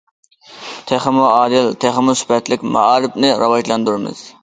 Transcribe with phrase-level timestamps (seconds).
[0.91, 4.29] تېخىمۇ ئادىل، تېخىمۇ سۈپەتلىك مائارىپنى راۋاجلاندۇرىمىز.